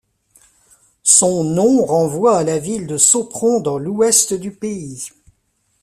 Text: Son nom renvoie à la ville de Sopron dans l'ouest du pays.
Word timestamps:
Son 1.03 1.43
nom 1.43 1.85
renvoie 1.85 2.39
à 2.39 2.43
la 2.43 2.57
ville 2.57 2.87
de 2.87 2.97
Sopron 2.97 3.59
dans 3.59 3.77
l'ouest 3.77 4.33
du 4.33 4.49
pays. 4.51 5.09